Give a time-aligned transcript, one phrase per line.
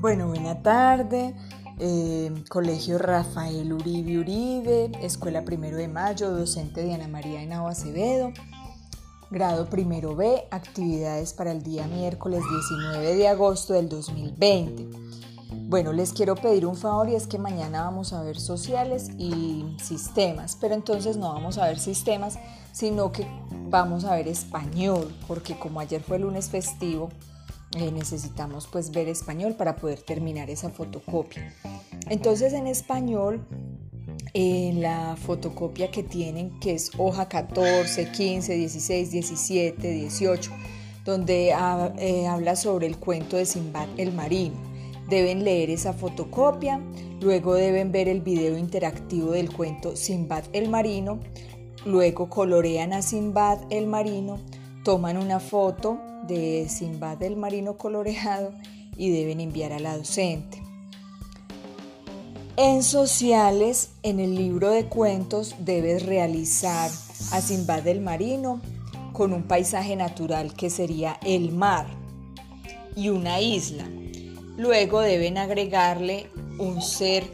[0.00, 1.34] Bueno, buena tarde.
[1.80, 8.30] Eh, Colegio Rafael Uribe Uribe, Escuela Primero de Mayo, docente Diana María Henao Acevedo.
[9.32, 14.88] Grado Primero B, actividades para el día miércoles 19 de agosto del 2020.
[15.68, 19.64] Bueno, les quiero pedir un favor y es que mañana vamos a ver sociales y
[19.82, 22.38] sistemas, pero entonces no vamos a ver sistemas,
[22.70, 23.26] sino que
[23.68, 27.10] vamos a ver español, porque como ayer fue lunes festivo,
[27.76, 31.52] eh, necesitamos pues ver español para poder terminar esa fotocopia.
[32.08, 33.46] Entonces en español,
[34.32, 40.50] en la fotocopia que tienen, que es hoja 14, 15, 16, 17, 18,
[41.04, 44.56] donde eh, habla sobre el cuento de Simbad el Marino.
[45.08, 46.80] Deben leer esa fotocopia,
[47.20, 51.20] luego deben ver el video interactivo del cuento Simbad el Marino,
[51.84, 54.38] luego colorean a Simbad el Marino,
[54.84, 55.98] toman una foto
[56.28, 58.52] de Simbad del marino coloreado
[58.96, 60.62] y deben enviar a la docente.
[62.56, 66.90] En sociales, en el libro de cuentos, debes realizar
[67.32, 68.60] a Simbad del marino
[69.12, 71.86] con un paisaje natural que sería el mar
[72.94, 73.84] y una isla.
[74.56, 77.24] Luego deben agregarle un ser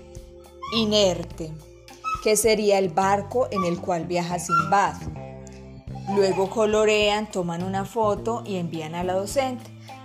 [0.77, 1.51] inerte,
[2.23, 4.95] que sería el barco en el cual viaja Simbad.
[6.13, 9.65] Luego colorean, toman una foto y envían a la docente.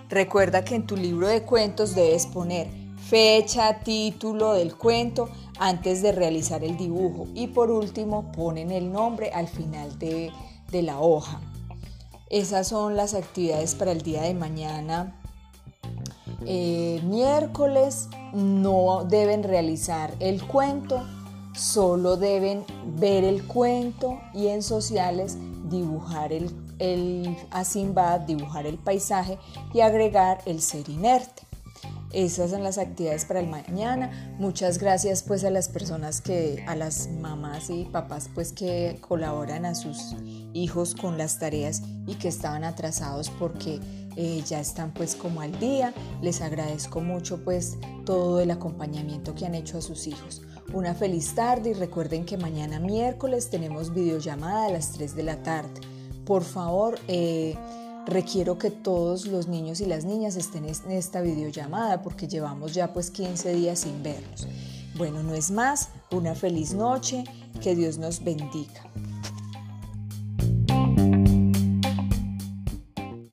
[0.10, 2.68] Recuerda que en tu libro de cuentos debes poner
[3.10, 9.32] fecha, título del cuento antes de realizar el dibujo y por último ponen el nombre
[9.32, 10.32] al final de,
[10.72, 11.42] la hoja.
[12.30, 15.20] Esas son las actividades para el día de mañana.
[16.46, 21.04] Eh, miércoles no deben realizar el cuento,
[21.56, 22.64] solo deben
[23.00, 25.38] ver el cuento y en sociales
[25.70, 27.38] dibujar el, el
[28.26, 29.38] dibujar el paisaje
[29.74, 31.49] y agregar el ser inerte.
[32.12, 34.36] Esas son las actividades para el mañana.
[34.40, 39.66] Muchas gracias pues a las personas que, a las mamás y papás pues que colaboran
[39.66, 40.16] a sus
[40.54, 43.80] hijos con las tareas y que estaban atrasados porque
[44.16, 45.94] eh, ya están pues como al día.
[46.22, 50.42] Les agradezco mucho pues todo el acompañamiento que han hecho a sus hijos.
[50.74, 55.44] Una feliz tarde y recuerden que mañana miércoles tenemos videollamada a las 3 de la
[55.44, 55.82] tarde.
[56.26, 57.56] Por favor, eh,
[58.10, 62.94] requiero que todos los niños y las niñas estén en esta videollamada porque llevamos ya
[62.94, 64.48] pues 15 días sin verlos.
[64.98, 67.24] Bueno, no es más, una feliz noche,
[67.62, 68.84] que Dios nos bendiga.